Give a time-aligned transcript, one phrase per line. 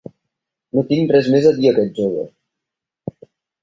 [0.77, 2.29] No tinc res més a dir a aquest jove!